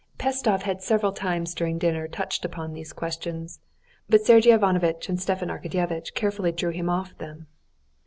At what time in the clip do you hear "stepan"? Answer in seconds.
5.21-5.49